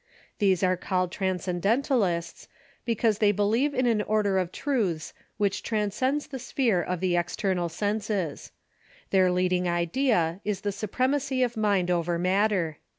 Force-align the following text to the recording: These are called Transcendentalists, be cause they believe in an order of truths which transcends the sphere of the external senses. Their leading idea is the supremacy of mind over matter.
These 0.39 0.63
are 0.63 0.75
called 0.77 1.11
Transcendentalists, 1.11 2.47
be 2.85 2.95
cause 2.95 3.19
they 3.19 3.31
believe 3.31 3.75
in 3.75 3.85
an 3.85 4.01
order 4.01 4.39
of 4.39 4.51
truths 4.51 5.13
which 5.37 5.61
transcends 5.61 6.25
the 6.25 6.39
sphere 6.39 6.81
of 6.81 7.01
the 7.01 7.15
external 7.15 7.69
senses. 7.69 8.51
Their 9.11 9.31
leading 9.31 9.69
idea 9.69 10.41
is 10.43 10.61
the 10.61 10.71
supremacy 10.71 11.43
of 11.43 11.55
mind 11.55 11.91
over 11.91 12.17
matter. 12.17 12.79